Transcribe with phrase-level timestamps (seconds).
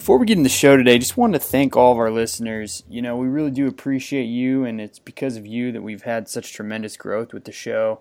[0.00, 2.84] Before we get in the show today, just wanted to thank all of our listeners.
[2.88, 6.26] You know, we really do appreciate you, and it's because of you that we've had
[6.26, 8.00] such tremendous growth with the show.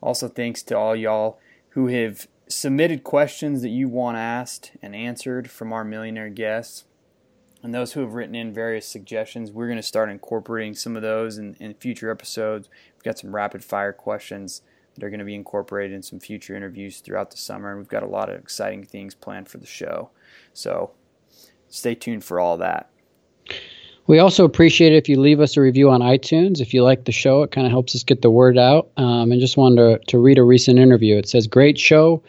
[0.00, 1.40] Also, thanks to all y'all
[1.70, 6.84] who have submitted questions that you want asked and answered from our millionaire guests.
[7.64, 11.02] And those who have written in various suggestions, we're going to start incorporating some of
[11.02, 12.68] those in, in future episodes.
[12.94, 14.62] We've got some rapid fire questions
[14.94, 17.70] that are going to be incorporated in some future interviews throughout the summer.
[17.70, 20.10] And we've got a lot of exciting things planned for the show.
[20.52, 20.92] So
[21.70, 22.90] stay tuned for all that.
[24.06, 26.60] We also appreciate it if you leave us a review on iTunes.
[26.60, 28.90] If you like the show, it kind of helps us get the word out.
[28.96, 31.16] Um, and just wanted to, to read a recent interview.
[31.16, 32.22] It says, Great show.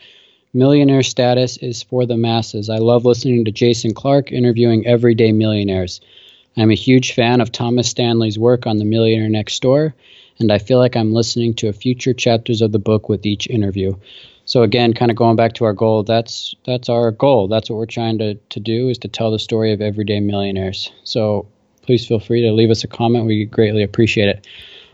[0.54, 2.70] Millionaire status is for the masses.
[2.70, 6.02] I love listening to Jason Clark interviewing everyday millionaires.
[6.58, 9.96] I'm a huge fan of Thomas Stanley's work on The Millionaire Next Door,
[10.40, 13.48] and I feel like I'm listening to a future chapters of the book with each
[13.48, 13.96] interview
[14.46, 17.48] so again, kind of going back to our goal, that's that's our goal.
[17.48, 20.92] That's what we're trying to, to do is to tell the story of everyday millionaires.
[21.04, 21.48] So
[21.84, 23.26] please feel free to leave us a comment.
[23.26, 24.48] We greatly appreciate it.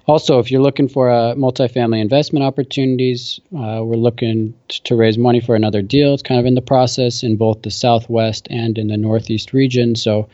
[0.08, 5.42] Also, if you're looking for uh, multifamily investment opportunities, uh, we're looking to raise money
[5.42, 6.14] for another deal.
[6.14, 9.96] It's kind of in the process in both the Southwest and in the Northeast region.
[9.96, 10.30] So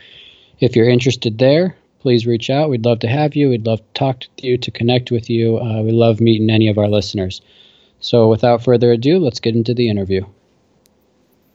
[0.59, 2.69] if you're interested there, please reach out.
[2.69, 3.49] We'd love to have you.
[3.49, 5.57] We'd love to talk to you, to connect with you.
[5.57, 7.41] Uh, we love meeting any of our listeners.
[8.03, 10.25] So, without further ado, let's get into the interview.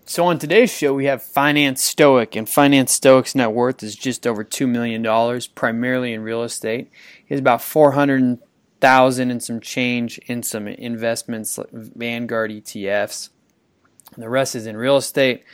[0.07, 4.27] So, on today's show, we have Finance Stoic, and Finance Stoic's net worth is just
[4.27, 6.91] over $2 million, primarily in real estate.
[7.27, 13.29] He has about 400000 and some change in some investments, Vanguard ETFs.
[14.17, 15.45] The rest is in real estate.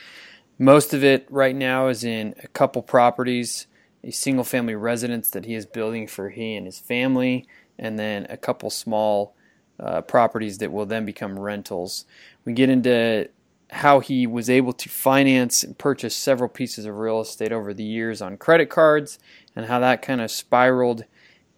[0.60, 3.66] Most of it right now is in a couple properties,
[4.04, 8.28] a single family residence that he is building for he and his family, and then
[8.30, 9.33] a couple small
[9.80, 12.04] uh, properties that will then become rentals.
[12.44, 13.28] We get into
[13.70, 17.82] how he was able to finance and purchase several pieces of real estate over the
[17.82, 19.18] years on credit cards
[19.56, 21.04] and how that kind of spiraled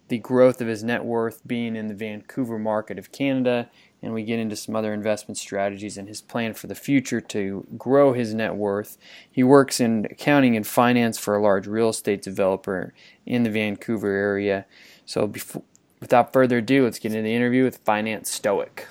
[0.07, 3.69] the growth of his net worth being in the Vancouver market of Canada.
[4.01, 7.67] And we get into some other investment strategies and his plan for the future to
[7.77, 8.97] grow his net worth.
[9.29, 12.93] He works in accounting and finance for a large real estate developer
[13.25, 14.65] in the Vancouver area.
[15.05, 15.63] So before,
[15.99, 18.87] without further ado, let's get into the interview with Finance Stoic.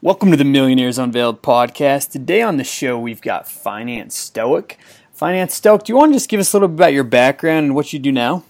[0.00, 2.10] Welcome to the Millionaires Unveiled podcast.
[2.10, 4.78] Today on the show, we've got Finance Stoic.
[5.12, 7.66] Finance Stoic, do you want to just give us a little bit about your background
[7.66, 8.44] and what you do now?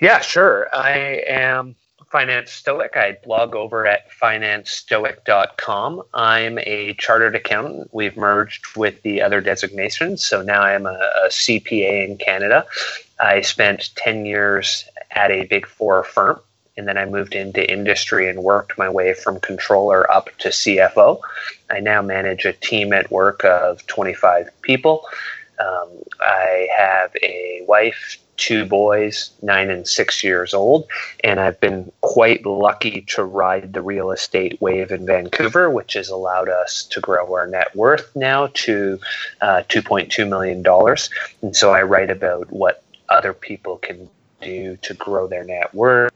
[0.00, 0.68] Yeah, sure.
[0.74, 1.76] I am
[2.14, 2.96] Finance Stoic.
[2.96, 6.02] I blog over at financestoic.com.
[6.14, 7.92] I'm a chartered accountant.
[7.92, 12.66] We've merged with the other designations, so now I'm a, a CPA in Canada.
[13.18, 16.38] I spent 10 years at a big four firm.
[16.76, 21.18] And then I moved into industry and worked my way from controller up to CFO.
[21.68, 25.04] I now manage a team at work of 25 people.
[25.58, 25.88] Um,
[26.20, 30.86] I have a wife, two boys, nine and six years old,
[31.22, 36.08] and I've been quite lucky to ride the real estate wave in Vancouver, which has
[36.08, 38.98] allowed us to grow our net worth now to
[39.40, 40.64] uh, $2.2 million.
[41.42, 44.08] And so I write about what other people can
[44.40, 46.12] do to grow their net worth,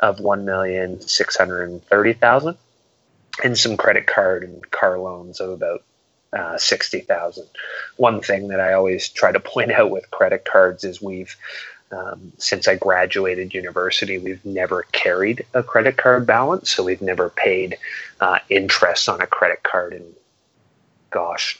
[0.00, 2.56] of 1,630,000
[3.42, 5.82] and some credit card and car loans of about
[6.32, 7.46] uh, 60,000.
[7.96, 11.36] One thing that I always try to point out with credit cards is we've
[11.90, 17.30] um, since I graduated university, we've never carried a credit card balance, so we've never
[17.30, 17.78] paid
[18.20, 20.04] uh, interest on a credit card in,
[21.10, 21.58] gosh,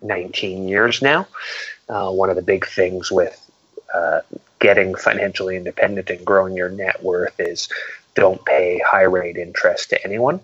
[0.00, 1.26] 19 years now.
[1.90, 3.38] Uh, one of the big things with
[3.92, 4.20] uh,
[4.60, 7.68] getting financially independent and growing your net worth is
[8.14, 10.40] don't pay high rate interest to anyone.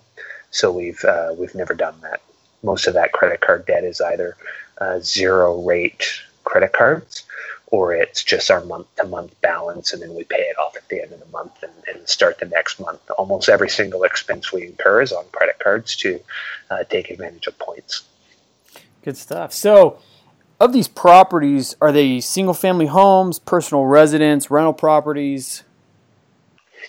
[0.51, 2.21] So we've uh, we've never done that.
[2.63, 4.37] Most of that credit card debt is either
[4.79, 7.25] uh, zero rate credit cards
[7.71, 10.89] or it's just our month to month balance and then we pay it off at
[10.89, 13.01] the end of the month and, and, start the next month.
[13.17, 16.21] Almost every single expense we incur is on credit cards to
[16.71, 18.03] uh, take advantage of points.
[19.05, 19.53] Good stuff.
[19.53, 19.99] So,
[20.59, 25.63] of these properties, are they single family homes, personal residence, rental properties?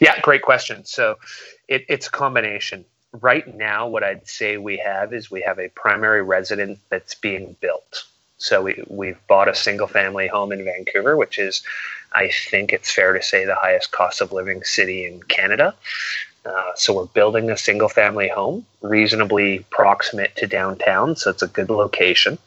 [0.02, 0.84] Yeah, great question.
[0.86, 1.20] So,
[1.68, 2.86] it, it's a combination.
[3.14, 7.56] Right now, what I'd say we have is we have a primary residence that's being
[7.60, 8.06] built.
[8.38, 11.62] So we, we've bought a single family home in Vancouver, which is,
[12.14, 15.76] I think it's fair to say, the highest cost of living city in Canada.
[16.46, 21.48] Uh, so we're building a single family home, reasonably proximate to downtown, so it's a
[21.48, 22.40] good location.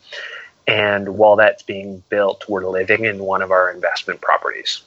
[0.66, 4.82] And while that's being built, we're living in one of our investment properties.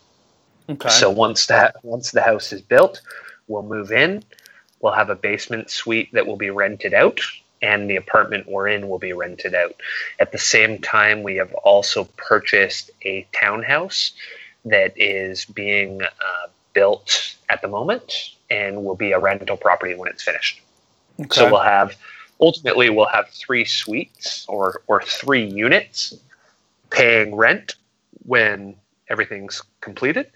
[0.69, 0.89] Okay.
[0.89, 3.00] So once that once the house is built,
[3.47, 4.23] we'll move in.
[4.87, 7.19] We'll have a basement suite that will be rented out
[7.61, 9.75] and the apartment we're in will be rented out.
[10.17, 14.13] At the same time, we have also purchased a townhouse
[14.63, 20.07] that is being uh, built at the moment and will be a rental property when
[20.09, 20.61] it's finished.
[21.19, 21.27] Okay.
[21.35, 21.97] So we'll have
[22.39, 26.13] ultimately we'll have three suites or or three units
[26.91, 27.75] paying rent
[28.25, 28.77] when
[29.09, 30.31] everything's completed,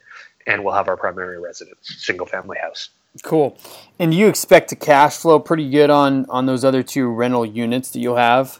[0.45, 2.89] and we'll have our primary residence, single family house.
[3.23, 3.57] Cool.
[3.99, 7.45] And do you expect to cash flow pretty good on on those other two rental
[7.45, 8.59] units that you'll have?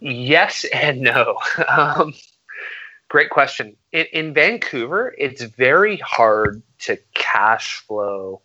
[0.00, 1.38] Yes and no.
[1.68, 2.14] Um,
[3.08, 3.76] great question.
[3.92, 8.40] In, in Vancouver, it's very hard to cash flow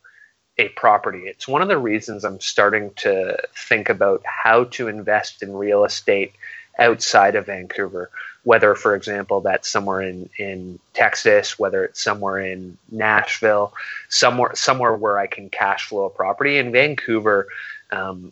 [0.57, 1.23] a property.
[1.25, 5.85] It's one of the reasons I'm starting to think about how to invest in real
[5.85, 6.33] estate
[6.77, 8.11] outside of Vancouver
[8.43, 13.73] whether, for example, that's somewhere in, in Texas, whether it's somewhere in Nashville,
[14.09, 16.57] somewhere somewhere where I can cash flow a property.
[16.57, 17.47] In Vancouver,
[17.91, 18.31] um,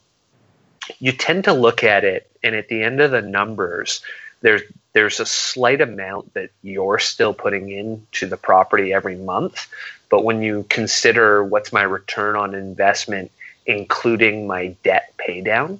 [0.99, 4.01] you tend to look at it, and at the end of the numbers,
[4.41, 4.61] there's
[4.93, 9.67] there's a slight amount that you're still putting into the property every month,
[10.09, 13.31] but when you consider what's my return on investment,
[13.65, 15.79] including my debt paydown,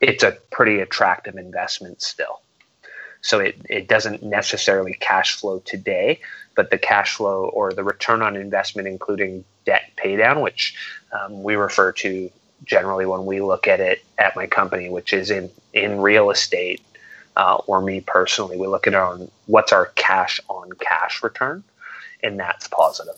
[0.00, 2.40] it's a pretty attractive investment still.
[3.20, 6.20] So it, it doesn't necessarily cash flow today,
[6.54, 10.76] but the cash flow or the return on investment, including debt paydown, which
[11.12, 12.30] um, we refer to
[12.64, 16.82] generally when we look at it at my company, which is in, in real estate,
[17.36, 21.62] uh, or me personally, we look at it on what's our cash on cash return,
[22.22, 23.14] and that's positive.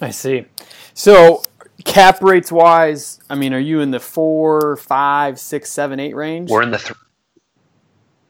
[0.00, 0.44] I see.
[0.92, 1.42] So
[1.84, 6.50] cap rates wise, I mean, are you in the four, five, six, seven, eight range?
[6.50, 6.98] We're in the th-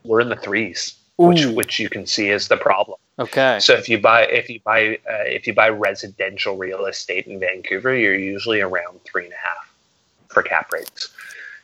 [0.05, 2.99] we're in the threes which which you can see is the problem.
[3.19, 3.59] Okay.
[3.61, 7.39] So if you buy if you buy uh, if you buy residential real estate in
[7.39, 9.73] Vancouver, you're usually around three and a half
[10.29, 11.11] for cap rates,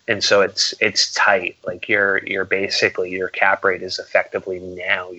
[0.06, 1.56] and so it's it's tight.
[1.66, 5.10] Like you're you're basically your cap rate is effectively now.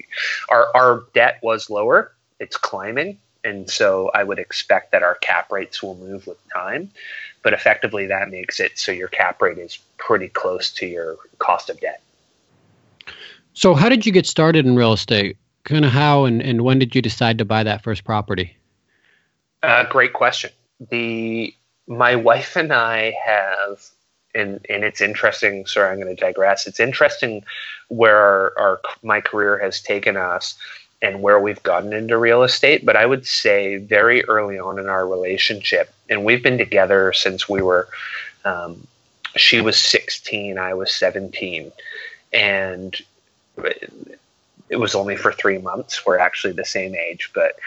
[0.50, 2.14] Our our debt was lower.
[2.40, 6.90] It's climbing, and so I would expect that our cap rates will move with time.
[7.44, 11.70] But effectively, that makes it so your cap rate is pretty close to your cost
[11.70, 12.02] of debt.
[13.54, 15.38] So, how did you get started in real estate?
[15.64, 18.58] Kind of how and, and when did you decide to buy that first property?
[19.62, 20.52] Uh, great question.
[20.90, 21.54] The
[21.88, 23.84] my wife and I have,
[24.34, 25.66] and and it's interesting.
[25.66, 26.66] Sorry, I'm going to digress.
[26.66, 27.44] It's interesting
[27.90, 30.56] where our, our my career has taken us
[31.04, 32.86] and where we've gotten into real estate.
[32.86, 37.48] But I would say very early on in our relationship, and we've been together since
[37.50, 37.88] we were.
[38.46, 38.88] Um,
[39.38, 41.72] she was 16, I was 17,
[42.34, 43.02] and
[44.70, 46.06] it was only for three months.
[46.06, 47.60] We're actually the same age, but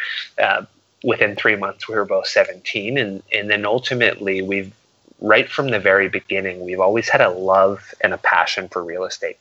[0.43, 0.65] uh,
[1.03, 4.73] within three months we were both 17, and and then ultimately we've
[5.21, 9.05] right from the very beginning, we've always had a love and a passion for real
[9.05, 9.39] estate.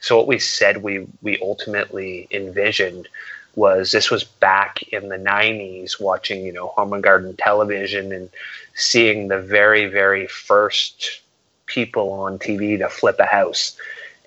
[0.00, 3.08] So what we said we we ultimately envisioned
[3.56, 8.28] was this was back in the 90s watching you know home and garden television and
[8.74, 11.20] seeing the very very first
[11.64, 13.76] people on tv to flip a house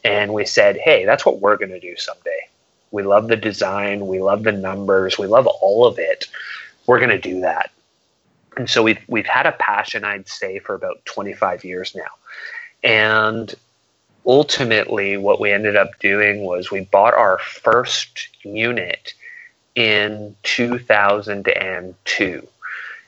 [0.04, 2.40] and we said hey that's what we're going to do someday
[2.92, 6.26] we love the design we love the numbers we love all of it
[6.86, 7.72] we're going to do that
[8.58, 12.10] and so we've we've had a passion i'd say for about 25 years now
[12.84, 13.56] and
[14.26, 19.14] ultimately what we ended up doing was we bought our first unit
[19.76, 22.48] in 2002.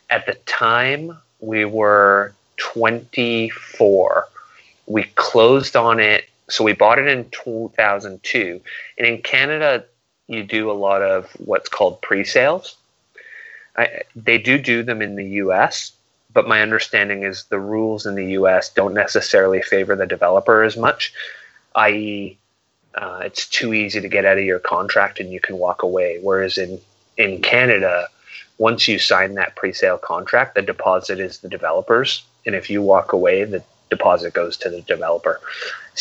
[0.10, 4.28] At the time, we were 24.
[4.88, 6.26] We closed on it.
[6.52, 8.62] So we bought it in 2002.
[8.98, 9.86] And in Canada,
[10.28, 12.76] you do a lot of what's called pre sales.
[14.16, 15.94] they do do them in the US,
[16.34, 20.78] but my understanding is the rules in the US don't necessarily favor the developer as
[20.78, 21.14] much,
[21.76, 22.38] i.e.,
[22.96, 26.20] uh, it's too easy to get out of your contract and you can walk away.
[26.22, 26.80] Whereas in
[27.18, 28.08] in Canada,
[28.58, 33.14] once you sign that pre-sale contract, the deposit is the developer's, and if you walk
[33.14, 35.40] away, the deposit goes to the developer.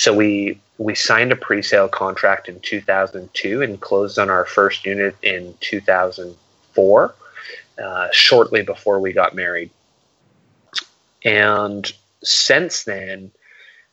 [0.00, 5.14] So we we signed a pre-sale contract in 2002 and closed on our first unit
[5.23, 7.14] in 2004,
[7.85, 9.69] uh, shortly before we got married.
[11.23, 11.92] And
[12.23, 13.30] since then,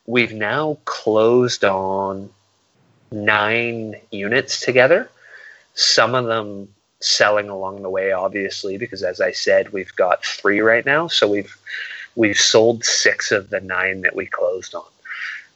[0.05, 2.29] we've now closed on
[3.11, 5.09] nine units together.
[5.73, 10.61] Some of them selling along the way, obviously, because as I said, we've got three
[10.61, 11.09] right now.
[11.09, 11.53] So we've
[12.15, 14.85] we've sold six of the nine that we closed on.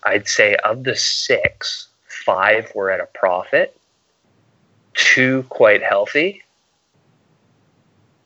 [0.03, 3.77] I'd say of the six, five were at a profit,
[4.93, 6.43] two quite healthy,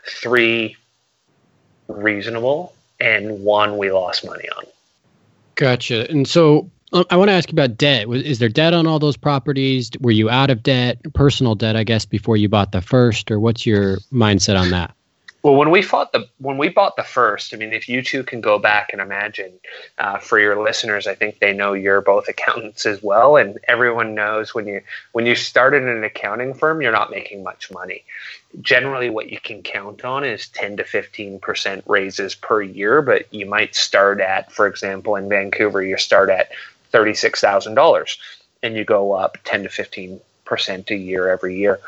[0.07, 0.75] three
[1.87, 4.65] reasonable, and one we lost money on.
[5.55, 6.09] Gotcha.
[6.09, 8.07] And so um, I want to ask you about debt.
[8.09, 9.91] Is there debt on all those properties?
[9.99, 13.39] Were you out of debt, personal debt, I guess, before you bought the first, or
[13.39, 14.94] what's your mindset on that?
[15.45, 18.23] Well, when we fought the when we bought the first, I mean, if you two
[18.23, 19.51] can go back and imagine,
[19.99, 24.15] uh, for your listeners, I think they know you're both accountants as well, and everyone
[24.15, 28.03] knows when you when you started an accounting firm, you're not making much money.
[28.59, 33.31] Generally, what you can count on is ten to fifteen percent raises per year, but
[33.31, 36.49] you might start at, for example, in Vancouver, you start at
[36.89, 38.17] thirty six thousand dollars,
[38.63, 41.79] and you go up ten to fifteen percent a year every year.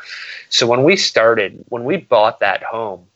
[0.48, 3.08] So when we started, when we bought that home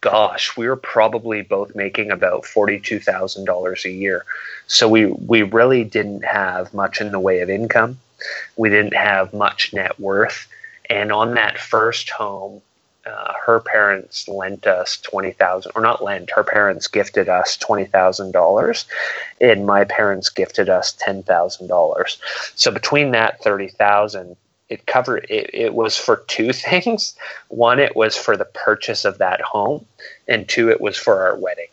[0.00, 4.24] gosh, we were probably both making about forty-two thousand dollars a year.
[4.66, 7.98] So we we really didn't have much in the way of income.
[8.56, 10.46] We didn't have much net worth,
[10.88, 12.62] and on that first home,
[13.06, 16.30] uh, her parents lent us twenty thousand, or not lent.
[16.30, 18.86] Her parents gifted us twenty thousand dollars,
[19.40, 22.18] and my parents gifted us ten thousand dollars.
[22.54, 24.36] So between that thirty thousand,
[24.68, 27.14] it covered it, it was for two things.
[27.48, 29.84] One it was for the purchase of that home
[30.28, 31.66] and two it was for our wedding.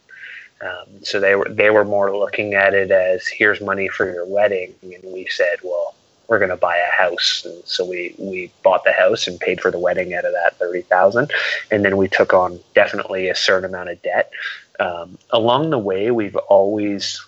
[0.61, 4.25] Um, so they were they were more looking at it as here's money for your
[4.25, 5.95] wedding and we said well
[6.27, 7.43] we're going to buy a house.
[7.45, 10.57] And so we we bought the house and paid for the wedding out of that
[10.59, 11.29] 30,000
[11.71, 14.31] and then we took on definitely a certain amount of debt.
[14.79, 17.21] Um, along the way we've always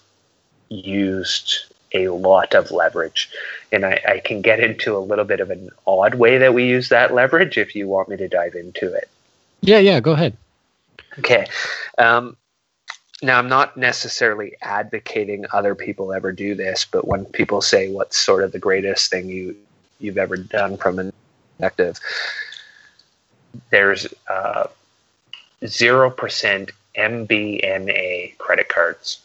[0.70, 3.30] used a lot of leverage.
[3.72, 6.66] And I, I, can get into a little bit of an odd way that we
[6.66, 9.10] use that leverage if you want me to dive into it.
[9.62, 10.38] Yeah, yeah, go ahead.
[11.20, 11.48] Okay.
[11.98, 12.36] Um,
[13.22, 18.18] now, I'm not necessarily advocating other people ever do this, but when people say what's
[18.18, 19.56] sort of the greatest thing you,
[20.00, 21.14] you've ever done from an
[21.64, 22.00] perspective,
[23.70, 24.68] there's uh,
[25.64, 29.20] 0% MBNA credit cards.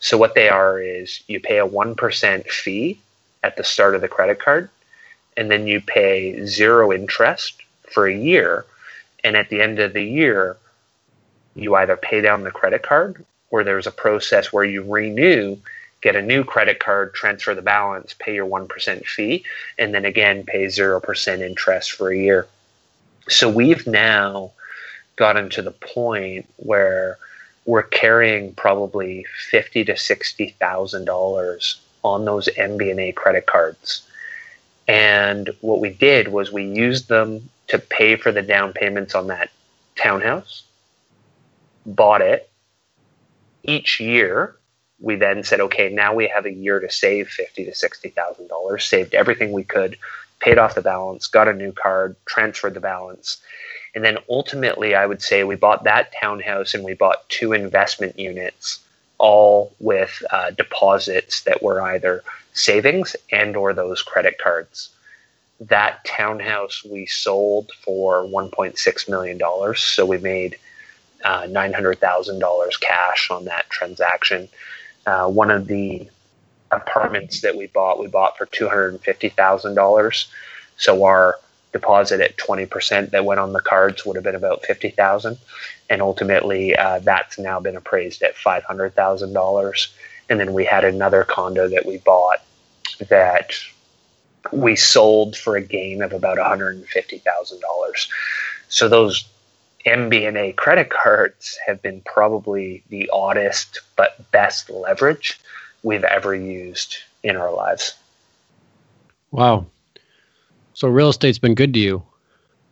[0.00, 3.00] So what they are is you pay a 1% fee
[3.42, 4.70] at the start of the credit card,
[5.36, 8.64] and then you pay zero interest for a year.
[9.24, 10.56] And at the end of the year,
[11.54, 15.56] you either pay down the credit card or there's a process where you renew,
[16.00, 19.44] get a new credit card, transfer the balance, pay your 1% fee,
[19.78, 22.46] and then again pay 0% interest for a year.
[23.28, 24.52] So we've now
[25.16, 27.18] gotten to the point where
[27.68, 34.08] we're carrying probably fifty to sixty thousand dollars on those MBNA credit cards.
[34.88, 39.26] And what we did was we used them to pay for the down payments on
[39.26, 39.50] that
[39.96, 40.62] townhouse,
[41.84, 42.48] bought it.
[43.64, 44.56] Each year,
[44.98, 48.48] we then said, okay, now we have a year to save fifty to sixty thousand
[48.48, 48.86] dollars.
[48.86, 49.98] Saved everything we could,
[50.40, 53.36] paid off the balance, got a new card, transferred the balance,
[53.98, 58.16] and then ultimately, I would say we bought that townhouse and we bought two investment
[58.16, 58.78] units
[59.18, 64.90] all with uh, deposits that were either savings and or those credit cards.
[65.58, 70.56] That townhouse we sold for 1.6 million dollars, so we made
[71.24, 74.48] uh, $900,000 cash on that transaction.
[75.08, 76.08] Uh, one of the
[76.70, 80.26] apartments that we bought, we bought for $250,000.
[80.76, 81.40] So our
[81.72, 85.38] deposit at 20% that went on the cards would have been about 50,000
[85.90, 89.88] and ultimately uh, that's now been appraised at $500,000
[90.30, 92.42] and then we had another condo that we bought
[93.08, 93.52] that
[94.52, 98.08] we sold for a gain of about $150,000
[98.68, 99.28] so those
[99.86, 105.40] MBNA credit cards have been probably the oddest but best leverage
[105.82, 107.94] we've ever used in our lives.
[109.30, 109.66] Wow.
[110.78, 112.04] So real estate's been good to you.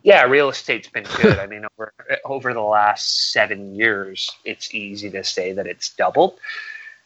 [0.03, 1.39] Yeah, real estate's been good.
[1.39, 1.91] I mean, over
[2.23, 6.39] over the last seven years, it's easy to say that it's doubled.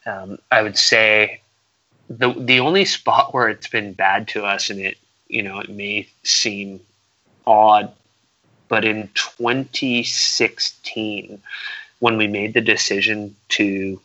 [0.06, 1.40] Um, I would say
[2.08, 5.70] the the only spot where it's been bad to us, and it you know it
[5.70, 6.78] may seem
[7.48, 7.92] odd
[8.72, 11.42] but in 2016,
[11.98, 14.00] when we made the decision to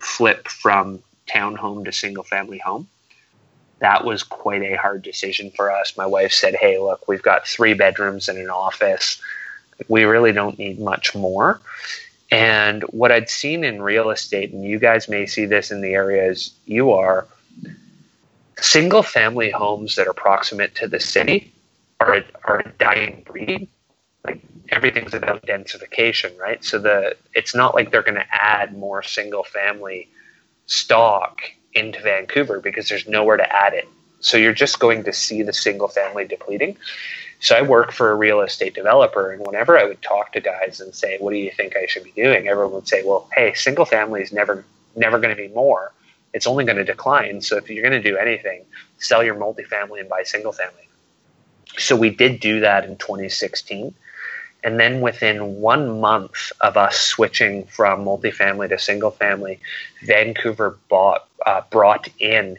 [0.00, 2.88] flip from townhome to single family home,
[3.82, 5.96] that was quite a hard decision for us.
[5.96, 9.20] My wife said, Hey, look, we've got three bedrooms and an office.
[9.88, 11.60] We really don't need much more.
[12.30, 15.94] And what I'd seen in real estate, and you guys may see this in the
[15.94, 17.26] areas you are,
[18.58, 21.52] single family homes that are proximate to the city
[22.00, 23.68] are a, are a dying breed
[24.24, 26.64] like everything's about densification, right?
[26.64, 30.08] So the it's not like they're going to add more single family
[30.66, 31.42] stock
[31.74, 33.88] into Vancouver because there's nowhere to add it.
[34.20, 36.76] So you're just going to see the single family depleting.
[37.40, 40.80] So I work for a real estate developer, and whenever I would talk to guys
[40.80, 43.52] and say, "What do you think I should be doing?" everyone would say, "Well, hey,
[43.54, 44.64] single family is never
[44.94, 45.92] never going to be more.
[46.32, 47.40] It's only going to decline.
[47.40, 48.64] So if you're going to do anything,
[48.98, 50.88] sell your multifamily and buy single family."
[51.78, 53.94] So we did do that in 2016
[54.64, 59.58] and then within one month of us switching from multifamily to single family,
[60.04, 62.58] Vancouver bought, uh, brought in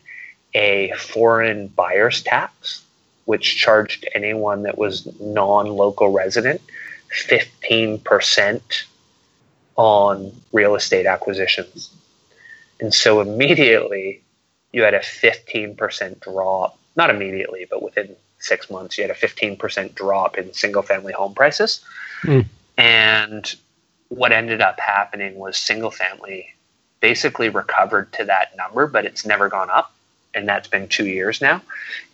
[0.53, 2.83] a foreign buyer's tax,
[3.25, 6.61] which charged anyone that was non local resident
[7.27, 8.83] 15%
[9.75, 11.91] on real estate acquisitions.
[12.79, 14.21] And so immediately
[14.71, 19.95] you had a 15% drop, not immediately, but within six months, you had a 15%
[19.95, 21.83] drop in single family home prices.
[22.23, 22.45] Mm.
[22.77, 23.55] And
[24.09, 26.52] what ended up happening was single family
[27.03, 29.93] basically recovered to that number, but it's never gone up.
[30.33, 31.61] And that's been two years now.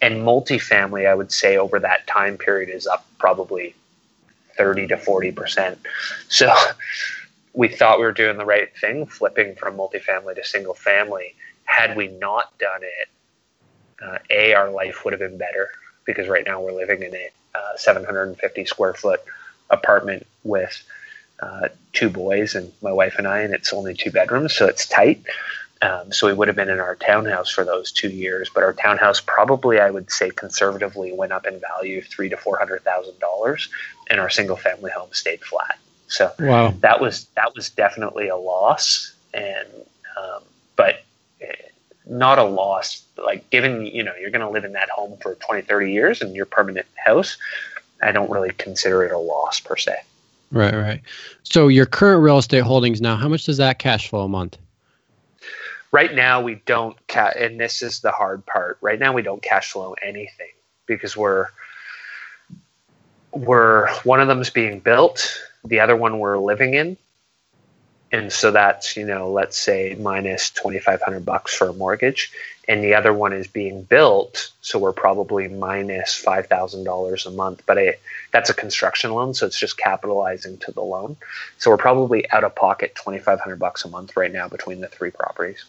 [0.02, 3.76] And multifamily, I would say over that time period is up probably
[4.58, 5.78] 30 to 40%.
[6.28, 6.52] So
[7.54, 11.36] we thought we were doing the right thing, flipping from multifamily to single family.
[11.66, 13.10] Had we not done it,
[14.04, 15.70] uh, A, our life would have been better
[16.04, 19.22] because right now we're living in a uh, 750 square foot
[19.70, 20.84] apartment with
[21.42, 24.88] uh, two boys and my wife and I, and it's only two bedrooms, so it's
[24.88, 25.22] tight.
[25.82, 28.74] Um, so we would have been in our townhouse for those two years, but our
[28.74, 33.18] townhouse probably, I would say, conservatively went up in value three to four hundred thousand
[33.20, 33.70] dollars,
[34.10, 35.80] and our single family home stayed flat.
[36.08, 36.74] So wow.
[36.82, 39.68] that was that was definitely a loss, and
[40.18, 40.44] um,
[40.76, 41.04] but
[41.40, 41.54] eh,
[42.06, 43.04] not a loss.
[43.18, 46.22] Like given you know you're going to live in that home for 20, 30 years
[46.22, 47.38] and your permanent house,
[48.02, 49.96] I don't really consider it a loss per se.
[50.52, 51.02] Right, right.
[51.44, 54.58] So your current real estate holdings now, how much does that cash flow a month?
[55.92, 58.78] Right now, we don't, ca- and this is the hard part.
[58.82, 60.52] Right now, we don't cash flow anything
[60.86, 61.48] because we're
[63.32, 66.98] we're one of them's being built, the other one we're living in,
[68.12, 72.32] and so that's you know let's say minus 2500 bucks for a mortgage.
[72.68, 74.52] And the other one is being built.
[74.62, 77.96] So we're probably minus $5000 a month but I,
[78.32, 79.34] that's a construction loan.
[79.34, 81.18] So it's just capitalizing to the loan.
[81.58, 85.12] So we're probably out of pocket 2500 bucks a month right now between the three
[85.12, 85.66] properties.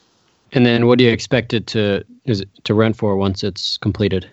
[0.52, 3.78] And then what do you expect it to is it to rent for once it's
[3.78, 4.28] completed?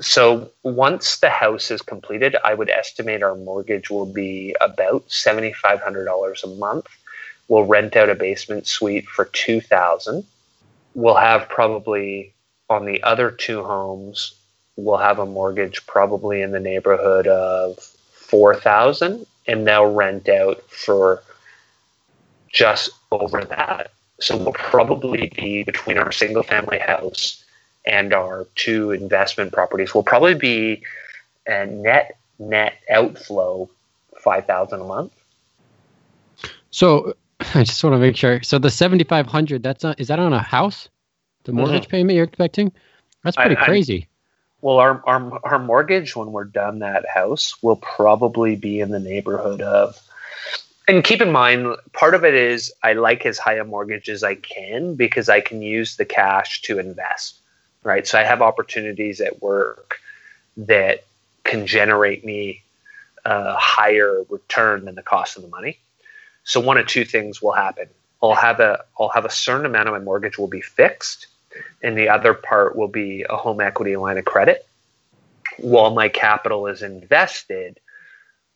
[0.00, 6.44] So once the house is completed i would estimate our mortgage will be about $7500
[6.44, 6.86] a month
[7.52, 10.24] we'll rent out a basement suite for 2000
[10.94, 12.32] we'll have probably
[12.70, 14.34] on the other two homes
[14.76, 17.78] we'll have a mortgage probably in the neighborhood of
[18.12, 21.22] 4000 and they'll rent out for
[22.52, 23.90] just over that.
[24.20, 27.44] So we'll probably be between our single family house
[27.84, 29.94] and our two investment properties.
[29.94, 30.82] We'll probably be
[31.46, 33.68] a net net outflow
[34.22, 35.12] 5000 a month.
[36.70, 37.14] So
[37.54, 38.42] I just want to make sure.
[38.42, 40.88] So the seventy five hundred, that's is that on a house?
[41.44, 41.90] The mortgage mm-hmm.
[41.90, 42.72] payment you're expecting?
[43.24, 44.02] That's pretty I, crazy.
[44.02, 44.08] I,
[44.60, 49.00] well, our, our our mortgage when we're done that house will probably be in the
[49.00, 50.00] neighborhood of.
[50.88, 54.22] And keep in mind, part of it is I like as high a mortgage as
[54.24, 57.40] I can because I can use the cash to invest,
[57.84, 58.06] right?
[58.06, 60.00] So I have opportunities at work
[60.56, 61.04] that
[61.44, 62.62] can generate me
[63.24, 65.78] a higher return than the cost of the money.
[66.44, 67.88] So one of two things will happen.
[68.22, 71.26] I'll have a I'll have a certain amount of my mortgage will be fixed,
[71.82, 74.66] and the other part will be a home equity line of credit.
[75.58, 77.78] While my capital is invested,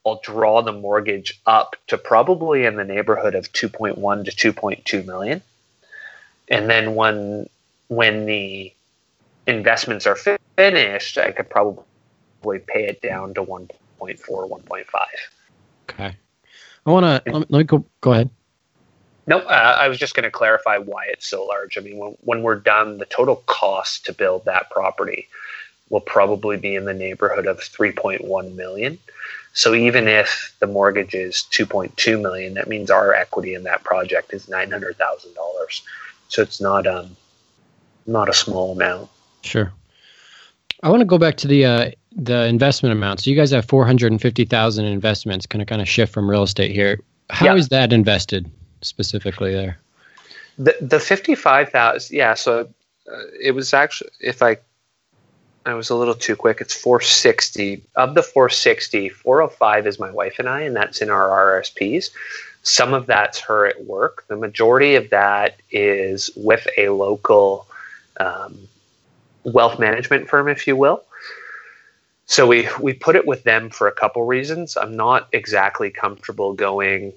[0.06, 5.42] I'll draw the mortgage up to probably in the neighborhood of 2.1 to 2.2 million.
[6.48, 7.48] And then when
[7.88, 8.72] when the
[9.46, 10.16] investments are
[10.56, 13.70] finished, I could probably pay it down to 1.4,
[14.00, 14.84] 1.5.
[15.90, 16.16] Okay.
[16.86, 17.84] I want to let, me go.
[18.00, 18.30] Go ahead.
[19.26, 21.76] No, uh, I was just going to clarify why it's so large.
[21.76, 25.28] I mean, when, when we're done, the total cost to build that property
[25.90, 28.98] will probably be in the neighborhood of 3.1 million.
[29.52, 34.32] So even if the mortgage is 2.2 million, that means our equity in that project
[34.32, 35.82] is $900,000.
[36.28, 37.16] So it's not um
[38.06, 39.08] not a small amount.
[39.42, 39.72] Sure.
[40.82, 43.20] I want to go back to the uh, the investment amount.
[43.20, 47.00] So you guys have 450,000 investments, kind of kind of shift from real estate here.
[47.30, 47.54] How yeah.
[47.56, 48.50] is that invested
[48.80, 49.78] specifically there?
[50.58, 52.68] The the 55,000 yeah, so
[53.12, 54.56] uh, it was actually if I
[55.66, 56.60] I was a little too quick.
[56.60, 57.82] It's 460.
[57.96, 62.10] Of the 460, 405 is my wife and I, and that's in our RSPs.
[62.62, 64.24] Some of that's her at work.
[64.28, 67.66] The majority of that is with a local
[68.18, 68.68] um,
[69.44, 71.02] wealth management firm, if you will.
[72.26, 74.76] So we we put it with them for a couple reasons.
[74.76, 77.12] I'm not exactly comfortable going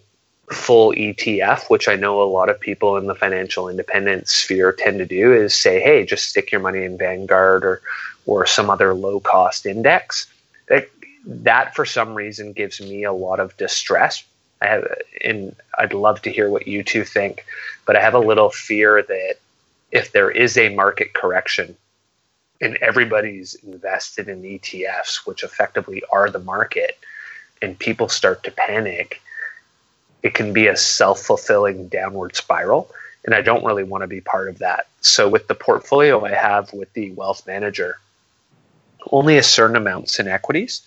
[0.51, 4.99] full ETF, which I know a lot of people in the financial independence sphere tend
[4.99, 7.81] to do, is say, hey, just stick your money in Vanguard or
[8.25, 10.27] or some other low cost index.
[10.67, 10.89] That,
[11.25, 14.23] that for some reason gives me a lot of distress.
[14.61, 14.87] I have,
[15.23, 17.45] and I'd love to hear what you two think,
[17.87, 19.35] but I have a little fear that
[19.91, 21.75] if there is a market correction
[22.61, 26.97] and everybody's invested in ETFs, which effectively are the market,
[27.61, 29.21] and people start to panic,
[30.23, 32.91] it can be a self fulfilling downward spiral.
[33.25, 34.87] And I don't really want to be part of that.
[35.01, 37.99] So, with the portfolio I have with the wealth manager,
[39.11, 40.81] only a certain amounts in equities.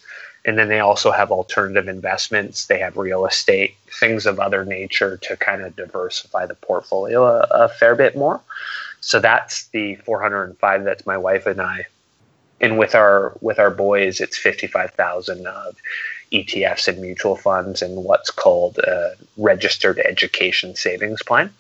[0.44, 2.66] And then they also have alternative investments.
[2.66, 7.46] They have real estate, things of other nature to kind of diversify the portfolio a,
[7.50, 8.40] a fair bit more.
[9.03, 10.85] So that's the 405.
[10.85, 11.87] That's my wife and I.
[12.61, 15.77] And with our with our boys, it's 55,000 of
[16.33, 21.53] ETFs and mutual funds and what's called a registered education savings plan.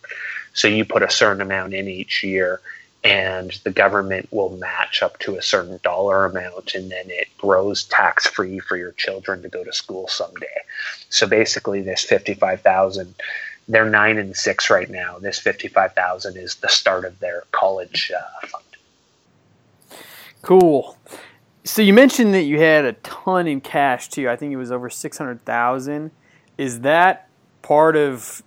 [0.54, 2.60] So you put a certain amount in each year
[3.04, 7.82] and the government will match up to a certain dollar amount and then it grows
[7.84, 10.46] tax free for your children to go to school someday.
[11.10, 13.14] So basically this 55,000
[13.68, 15.18] they're 9 and 6 right now.
[15.18, 18.64] This 55,000 is the start of their college uh, fund.
[20.42, 20.96] Cool.
[21.64, 24.28] So you mentioned that you had a ton in cash too.
[24.28, 26.10] I think it was over 600,000.
[26.58, 27.28] Is that
[27.62, 28.42] part of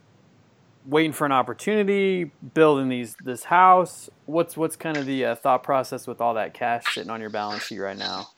[0.85, 4.09] waiting for an opportunity, building these this house?
[4.25, 7.29] What's what's kind of the uh, thought process with all that cash sitting on your
[7.29, 8.29] balance sheet right now?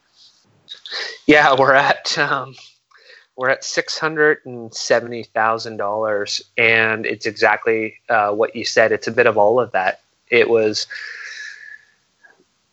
[1.26, 2.56] Yeah, we're at um,
[3.38, 8.92] we're at six hundred and seventy thousand dollars, and it's exactly uh, what you said.
[8.92, 10.02] It's a bit of all of that.
[10.30, 10.88] It was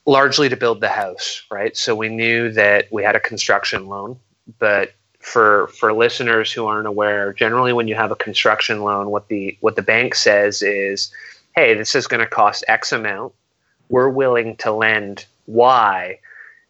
[0.07, 1.77] largely to build the house, right?
[1.77, 4.19] So we knew that we had a construction loan,
[4.59, 9.29] but for for listeners who aren't aware, generally when you have a construction loan, what
[9.29, 11.13] the what the bank says is,
[11.55, 13.35] "Hey, this is going to cost X amount.
[13.91, 16.19] We're willing to lend Y."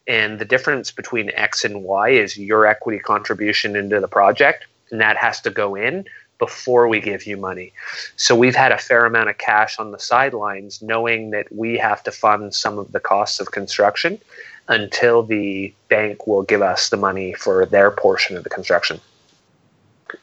[0.06, 5.00] And the difference between X and Y is your equity contribution into the project, and
[5.00, 6.04] that has to go in
[6.38, 7.72] before we give you money.
[8.16, 12.02] So we've had a fair amount of cash on the sidelines, knowing that we have
[12.02, 14.20] to fund some of the costs of construction
[14.68, 19.00] until the bank will give us the money for their portion of the construction.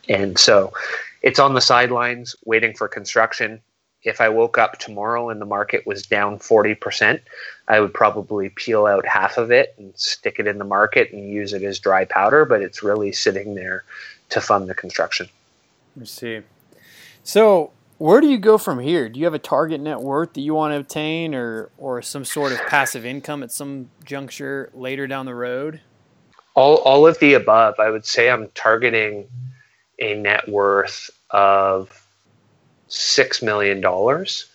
[0.09, 0.73] And so
[1.21, 3.61] it's on the sidelines waiting for construction.
[4.03, 7.19] If I woke up tomorrow and the market was down 40%,
[7.67, 11.29] I would probably peel out half of it and stick it in the market and
[11.29, 13.83] use it as dry powder, but it's really sitting there
[14.29, 15.27] to fund the construction.
[15.99, 16.41] I see.
[17.23, 19.09] So where do you go from here?
[19.09, 22.25] Do you have a target net worth that you want to obtain, or or some
[22.25, 25.81] sort of passive income at some juncture later down the road?
[26.55, 27.75] All all of the above.
[27.79, 29.27] I would say I'm targeting
[29.99, 32.00] a net worth of
[32.91, 34.45] six million dollars.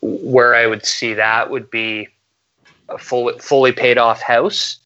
[0.00, 2.08] Where I would see that would be
[2.88, 4.78] a full, fully paid off house,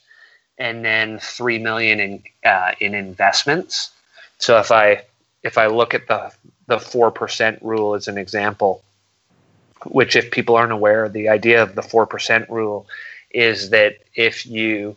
[0.58, 3.90] and then three million in uh, in investments.
[4.38, 5.02] So if I
[5.42, 6.32] if I look at the
[6.66, 8.82] the four percent rule as an example,
[9.86, 12.86] which if people aren't aware, the idea of the four percent rule
[13.30, 14.96] is that if you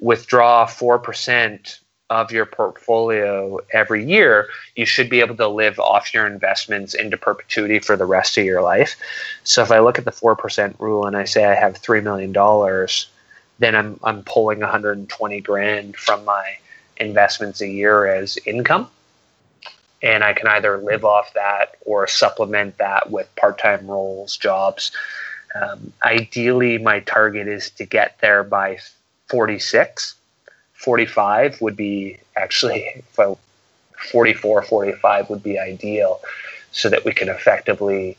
[0.00, 1.78] withdraw four percent
[2.10, 7.16] of your portfolio every year, you should be able to live off your investments into
[7.16, 8.96] perpetuity for the rest of your life.
[9.44, 12.32] So if I look at the 4% rule and I say I have $3 million,
[13.60, 16.56] then I'm, I'm pulling 120 grand from my
[16.96, 18.90] investments a year as income.
[20.02, 24.90] And I can either live off that or supplement that with part time roles, jobs.
[25.54, 28.78] Um, ideally, my target is to get there by
[29.28, 30.14] 46
[30.80, 33.38] 45 would be actually, well,
[34.10, 36.20] 44, 45 would be ideal
[36.72, 38.16] so that we can effectively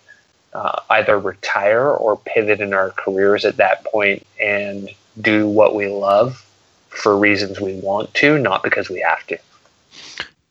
[0.53, 5.87] uh, either retire or pivot in our careers at that point and do what we
[5.87, 6.45] love
[6.89, 9.39] for reasons we want to, not because we have to.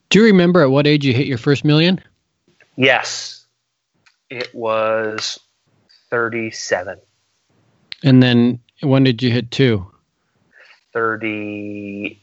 [0.09, 2.03] Do you remember at what age you hit your first million?
[2.77, 3.45] Yes.
[4.31, 5.39] It was
[6.09, 6.99] 37.
[8.03, 9.87] And then when did you hit two?
[10.93, 12.19] 30,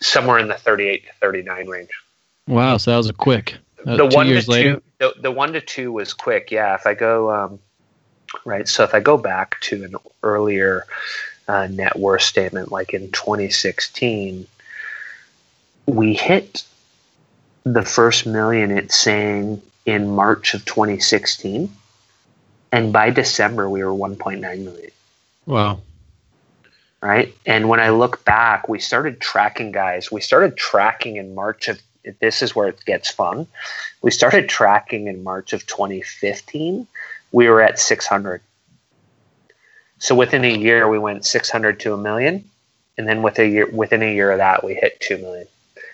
[0.00, 1.90] somewhere in the 38 to 39 range.
[2.46, 3.56] Wow, so that was a quick.
[3.86, 6.50] Uh, the one to two, the, the one to two was quick.
[6.50, 7.58] Yeah, if I go um,
[8.44, 10.84] right, so if I go back to an earlier
[11.46, 14.46] uh, net worth statement, like in 2016,
[15.86, 16.64] we hit
[17.64, 18.70] the first million.
[18.70, 21.70] It's saying in March of 2016,
[22.72, 24.90] and by December we were 1.9 million.
[25.46, 25.80] Wow
[27.00, 27.34] right?
[27.46, 30.10] And when I look back, we started tracking guys.
[30.10, 31.80] We started tracking in March of
[32.20, 33.46] this is where it gets fun.
[34.02, 36.86] We started tracking in March of 2015.
[37.32, 38.40] We were at 600.
[39.98, 42.48] So within a year, we went 600 to a million,
[42.96, 45.46] and then with a year, within a year of that, we hit two million.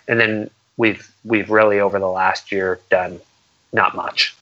[0.06, 3.20] And then we've we've really over the last year done
[3.72, 4.36] not much,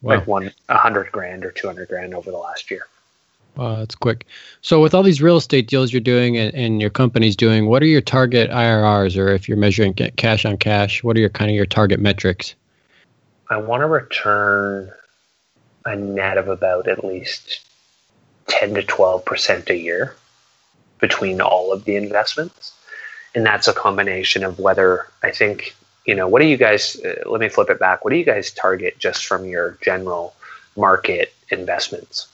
[0.00, 0.16] wow.
[0.16, 2.86] like one a hundred grand or two hundred grand over the last year.
[3.56, 4.26] Wow, that's quick.
[4.60, 7.82] So, with all these real estate deals you're doing and, and, your company's doing, what
[7.82, 11.50] are your target IRRs, or if you're measuring cash on cash, what are your kind
[11.50, 12.54] of your target metrics?
[13.48, 14.92] I want to return
[15.86, 17.60] a net of about at least
[18.48, 20.14] ten to twelve percent a year
[21.00, 22.72] between all of the investments,
[23.34, 26.96] and that's a combination of whether I think you know what do you guys.
[27.02, 28.04] Uh, let me flip it back.
[28.04, 30.34] What do you guys target just from your general
[30.76, 32.28] market investments?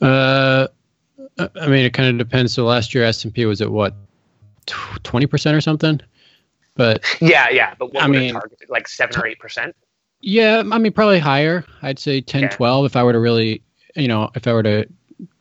[0.00, 0.68] Uh,
[1.38, 2.52] I mean, it kind of depends.
[2.52, 3.94] So last year S and P was at what,
[5.02, 6.00] twenty percent or something?
[6.74, 7.74] But yeah, yeah.
[7.78, 9.74] But what I mean, target like seven or eight percent?
[10.20, 11.64] Yeah, I mean, probably higher.
[11.82, 12.56] I'd say 10, okay.
[12.56, 13.62] 12 if I were to really,
[13.94, 14.84] you know, if I were to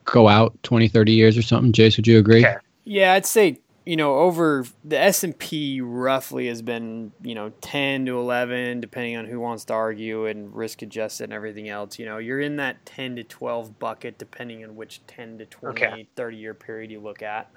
[0.05, 1.71] go out 20, 30 years or something.
[1.71, 2.45] Jace, would you agree?
[2.45, 2.57] Okay.
[2.85, 8.19] Yeah, I'd say you know over the s&p roughly has been you know 10 to
[8.19, 11.97] 11 depending on who wants to argue and risk adjusted and everything else.
[11.97, 15.85] You know you're in that 10 to 12 bucket depending on which 10 to 20
[15.85, 16.07] okay.
[16.17, 17.49] 30 year period you look at.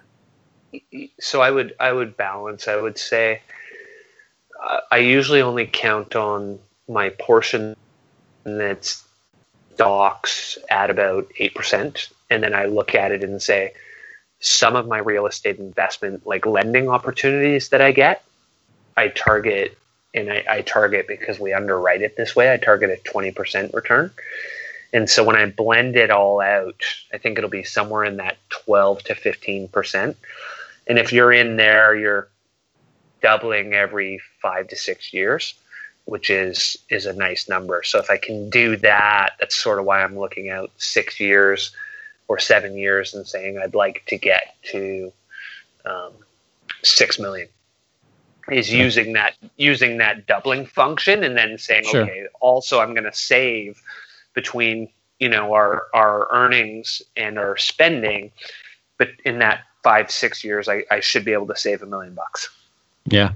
[1.18, 2.68] So i would i would balance.
[2.68, 3.42] I would say
[4.62, 7.74] uh, i usually only count on my portion
[8.44, 9.04] that's
[9.74, 13.72] stocks at about 8% and then i look at it and say
[14.40, 18.24] some of my real estate investment like lending opportunities that I get,
[18.96, 19.76] I target
[20.14, 24.10] and I, I, target because we underwrite it this way, I target a 20% return.
[24.92, 28.38] And so when I blend it all out, I think it'll be somewhere in that
[28.48, 30.16] 12 to 15%.
[30.88, 32.28] And if you're in there, you're
[33.22, 35.54] doubling every five to six years,
[36.06, 37.82] which is is a nice number.
[37.84, 41.70] So if I can do that, that's sort of why I'm looking out six years
[42.30, 45.12] or seven years and saying I'd like to get to
[45.84, 46.12] um,
[46.84, 47.48] six million
[48.52, 52.02] is using that using that doubling function and then saying sure.
[52.02, 53.82] okay also I'm going to save
[54.32, 54.88] between
[55.18, 58.30] you know our our earnings and our spending
[58.96, 62.14] but in that five six years I, I should be able to save a million
[62.14, 62.48] bucks.
[63.06, 63.32] Yeah.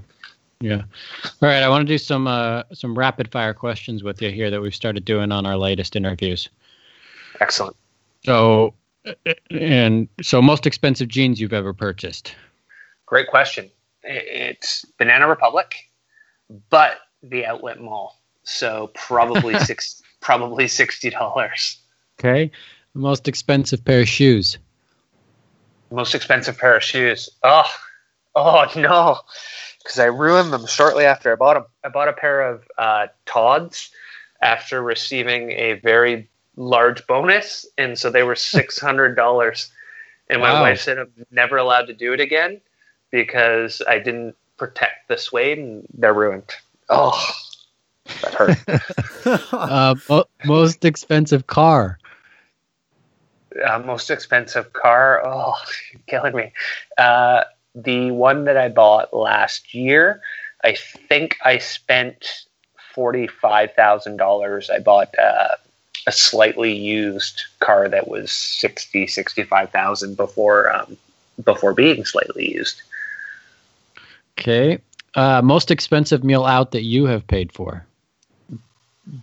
[0.61, 0.83] Yeah.
[1.25, 4.49] All right I want to do some uh, some rapid fire questions with you here
[4.49, 6.47] that we've started doing on our latest interviews.
[7.41, 7.75] Excellent.
[8.23, 8.73] So
[9.49, 12.35] and so, most expensive jeans you've ever purchased?
[13.05, 13.69] Great question.
[14.03, 15.75] It's Banana Republic,
[16.69, 18.19] but the outlet mall.
[18.43, 21.79] So probably six, probably sixty dollars.
[22.19, 22.51] Okay.
[22.93, 24.57] The most expensive pair of shoes.
[25.91, 27.29] Most expensive pair of shoes.
[27.43, 27.69] Oh,
[28.35, 29.19] oh no.
[29.83, 31.65] because I ruined them shortly after I bought them.
[31.83, 33.91] I bought a pair of uh, Tod's
[34.41, 39.71] after receiving a very large bonus, and so they were six hundred dollars.
[40.29, 40.53] And my Wow.
[40.53, 42.61] wife said I'm never allowed to do it again
[43.11, 46.51] because I didn't protect the suede, and they're ruined.
[46.89, 47.31] Oh,
[48.23, 48.59] that hurt.
[49.67, 51.99] uh, mo- most expensive car.
[53.65, 55.21] uh, most expensive car.
[55.25, 55.55] Oh,
[55.93, 56.53] you're killing me.
[56.97, 57.43] Uh,
[57.75, 60.21] the one that I bought last year,
[60.63, 60.75] I
[61.09, 62.45] think I spent
[62.95, 64.69] forty-five thousand dollars.
[64.69, 65.55] I bought uh,
[66.07, 70.97] a slightly used car that was sixty, sixty-five thousand before um,
[71.43, 72.81] before being slightly used.
[74.37, 74.79] Okay.
[75.15, 77.85] Uh, most expensive meal out that you have paid for.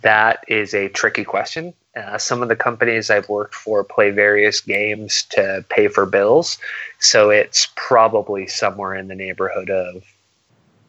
[0.02, 1.74] That is a tricky question.
[1.94, 6.56] Uh, some of the companies I've worked for play various games to pay for bills,
[6.98, 10.02] so it's probably somewhere in the neighborhood of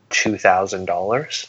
[0.10, 1.48] two thousand dollars.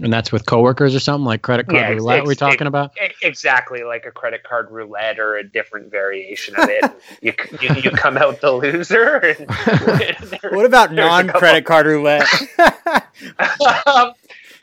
[0.00, 2.24] And that's with coworkers or something like credit card Yeah, ex- roulette.
[2.24, 2.92] we ex- talking about?
[2.96, 6.84] E- Exactly, like a credit card roulette or a different variation of it.
[7.20, 9.16] you, you you come out the loser.
[9.18, 9.48] And,
[10.54, 12.26] what about There's a couple- non-credit card roulette?
[13.86, 14.12] um,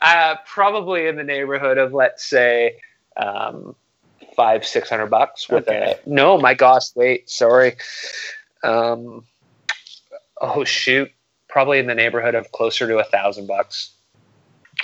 [0.00, 2.76] uh, probably in the neighborhood of let's say
[3.16, 3.74] um,
[4.34, 5.96] five six hundred bucks with Okay.
[6.04, 7.76] a no my gosh wait sorry
[8.64, 9.24] um,
[10.40, 11.10] oh shoot
[11.48, 13.92] probably in the neighborhood of closer to a thousand bucks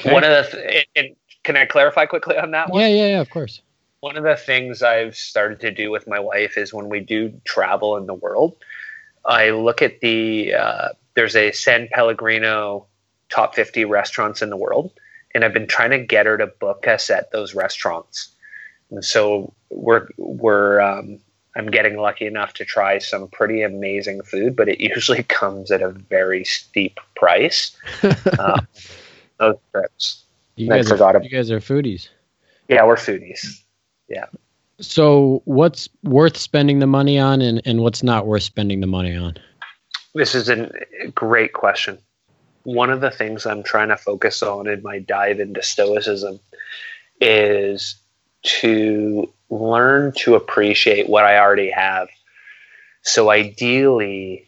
[0.01, 0.13] Okay.
[0.13, 3.07] one of the th- and, and can i clarify quickly on that one Yeah, yeah,
[3.09, 3.61] yeah, of course.
[4.01, 7.33] one of the things I've started to do with my wife is when we do
[7.45, 8.57] travel in the world,
[9.25, 12.87] I look at the uh, there's a San Pellegrino
[13.31, 14.93] top 50 restaurants in the world,
[15.35, 18.29] and I've been trying to get her to book us at those restaurants.
[18.91, 21.19] And so we're we're um,
[21.57, 25.83] I'm getting lucky enough to try some pretty amazing food, but it usually comes at
[25.83, 27.77] a very steep price.
[28.03, 28.61] Uh,
[29.39, 30.25] those trips.
[30.57, 32.09] You guys, are, you guys are foodies.
[32.69, 33.63] Yeah, we're foodies.
[34.09, 34.27] Yeah.
[34.81, 39.17] So, what's worth spending the money on, and, and what's not worth spending the money
[39.17, 39.37] on?
[40.15, 40.71] This is a
[41.15, 41.99] great question.
[42.65, 46.41] One of the things I'm trying to focus on in my dive into Stoicism
[47.21, 47.97] is
[48.43, 52.09] to learn to appreciate what I already have.
[53.03, 54.47] So, ideally,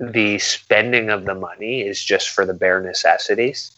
[0.00, 3.72] the spending of the money is just for the bare necessities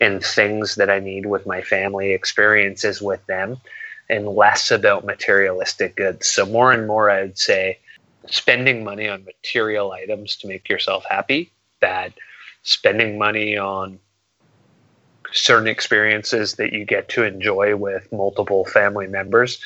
[0.00, 3.56] and things that I need with my family, experiences with them,
[4.10, 6.28] and less about materialistic goods.
[6.28, 7.78] So, more and more, I would say,
[8.26, 12.12] spending money on material items to make yourself happy, bad.
[12.64, 13.98] Spending money on
[15.32, 19.58] certain experiences that you get to enjoy with multiple family members.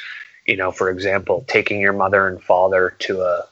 [0.46, 3.44] You know, for example, taking your mother and father to a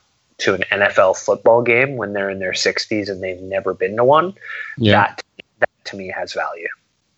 [0.44, 4.04] to an NFL football game when they're in their 60s and they've never been to
[4.04, 4.35] one.
[4.76, 4.92] Yeah.
[4.92, 5.22] That
[5.61, 6.68] that to me has value.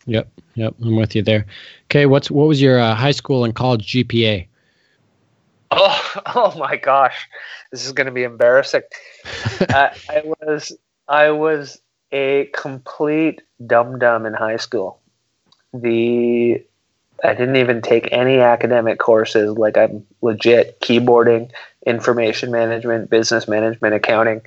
[0.07, 0.29] Yep.
[0.55, 0.75] Yep.
[0.83, 1.47] I'm with you there.
[1.87, 2.07] Okay.
[2.07, 4.47] What's what was your uh, high school and college GPA?
[5.73, 7.29] Oh, oh my gosh,
[7.73, 8.83] this is going to be embarrassing.
[9.69, 10.73] uh, I was
[11.09, 11.81] I was
[12.13, 15.01] a complete dum dum in high school.
[15.75, 16.65] The
[17.25, 19.57] I didn't even take any academic courses.
[19.59, 21.51] Like I'm legit keyboarding,
[21.87, 24.43] information management, business management, accounting,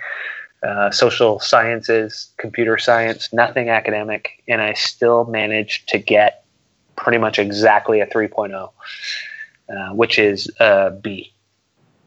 [0.62, 6.44] uh, social sciences, computer science, nothing academic, and I still managed to get
[6.96, 8.70] pretty much exactly a 3.0
[9.70, 11.32] uh, which is a B,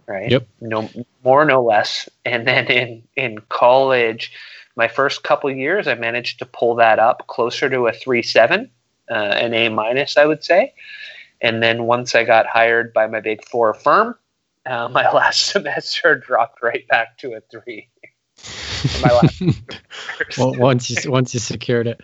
[0.07, 0.31] right?
[0.31, 0.49] Yep.
[0.61, 0.91] No
[1.25, 2.09] more, no less.
[2.25, 4.33] And then in in college,
[4.77, 8.71] my first couple years, I managed to pull that up closer to a three seven,
[9.11, 10.75] uh, an A minus, I would say.
[11.43, 14.15] And then once I got hired by my big four firm,
[14.65, 17.89] uh, my last semester dropped right back to a three.
[19.03, 19.43] my last
[20.39, 22.01] well, once you once you secured it.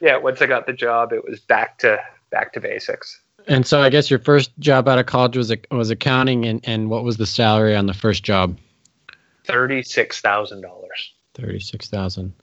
[0.00, 1.98] yeah, once I got the job, it was back to
[2.30, 3.20] back to basics.
[3.46, 6.90] And so, I guess your first job out of college was was accounting, and and
[6.90, 8.58] what was the salary on the first job?
[9.44, 11.12] Thirty six thousand dollars.
[11.34, 12.34] Thirty six thousand.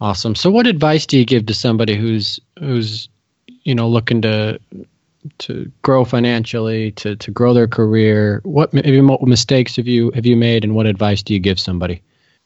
[0.00, 0.34] Awesome.
[0.34, 3.08] So, what advice do you give to somebody who's who's
[3.62, 4.58] you know looking to
[5.38, 8.40] to grow financially, to to grow their career?
[8.44, 11.58] What maybe what mistakes have you have you made, and what advice do you give
[11.60, 12.02] somebody?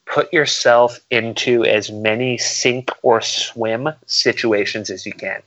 [0.07, 5.43] put yourself into as many sink or swim situations as you can.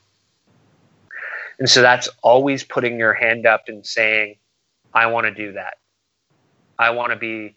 [1.58, 4.36] And so that's always putting your hand up and saying,
[4.92, 5.78] I want to do that.
[6.78, 7.54] I want to be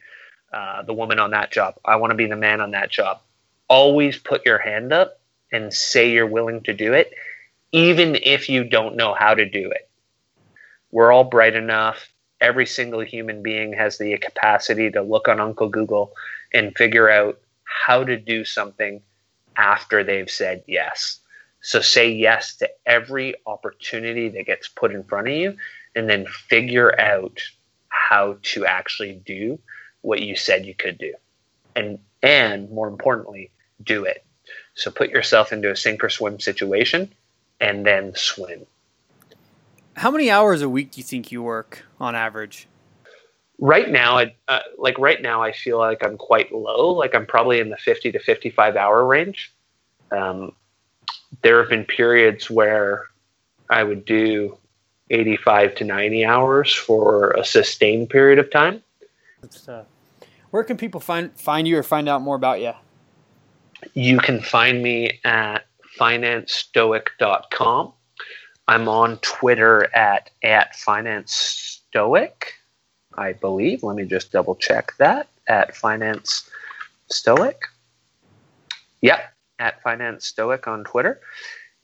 [0.52, 1.76] uh, the woman on that job.
[1.86, 3.22] I want to be the man on that job.
[3.68, 5.20] Always put your hand up
[5.52, 7.14] and say you're willing to do it,
[7.72, 9.90] even if you don't know how to do it.
[10.92, 12.10] We're all bright enough.
[12.42, 16.14] Every single human being has the capacity to look on Uncle Google
[16.54, 19.02] and figure out how to do something
[19.56, 21.20] after they've said yes.
[21.62, 25.56] So say yes to every opportunity that gets put in front of you
[25.96, 27.40] and then figure out
[27.90, 29.60] how to actually do
[30.02, 31.14] what you said you could do.
[31.76, 33.52] And and more importantly,
[33.84, 34.26] do it.
[34.74, 37.12] So put yourself into a sink or swim situation
[37.62, 38.66] and then swim.
[39.96, 42.68] How many hours a week do you think you work on average?
[43.60, 46.90] Right now, I, uh, like right now, I feel like I'm quite low.
[46.90, 49.54] Like I'm probably in the 50 to 55 hour range.
[50.12, 50.54] Um,
[51.44, 53.06] there have been periods where
[53.70, 54.58] I would do
[55.12, 58.82] 85 to 90 hours for a sustained period of time.
[59.68, 59.84] Uh,
[60.50, 62.74] where can people find find you or find out more about you?
[63.94, 65.61] You can find me at
[66.02, 67.94] financestoic.com.
[68.68, 72.32] I'm on Twitter at at financestoic,
[73.16, 73.84] I believe.
[73.84, 76.50] Let me just double check that at finance
[77.12, 77.66] stoic.
[79.02, 81.20] Yep, at Finance Stoic on Twitter.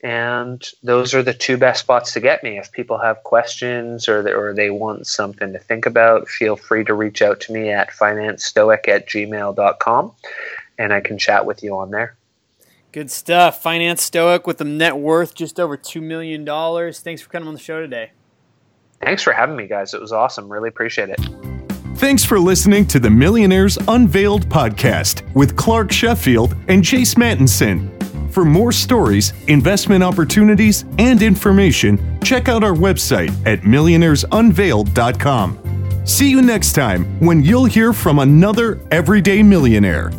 [0.03, 2.59] And those are the two best spots to get me.
[2.59, 6.83] If people have questions or they, or they want something to think about, feel free
[6.83, 10.11] to reach out to me at financestoic at gmail.com
[10.77, 12.15] and I can chat with you on there.
[12.97, 13.61] Good stuff.
[13.61, 16.43] Finance Stoic with a net worth just over $2 million.
[16.93, 18.09] Thanks for coming on the show today.
[19.03, 19.93] Thanks for having me, guys.
[19.93, 20.51] It was awesome.
[20.51, 21.19] Really appreciate it.
[21.97, 28.33] Thanks for listening to the Millionaires Unveiled podcast with Clark Sheffield and Chase Mattinson.
[28.33, 36.01] For more stories, investment opportunities, and information, check out our website at millionairesunveiled.com.
[36.03, 40.11] See you next time when you'll hear from another everyday millionaire.